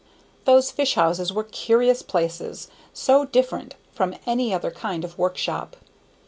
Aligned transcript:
Those 0.45 0.71
fish 0.71 0.95
houses 0.95 1.31
were 1.31 1.43
curious 1.43 2.01
places, 2.01 2.69
so 2.91 3.23
different 3.23 3.75
from 3.91 4.15
any 4.25 4.51
other 4.51 4.71
kind 4.71 5.05
of 5.05 5.15
workshop. 5.15 5.75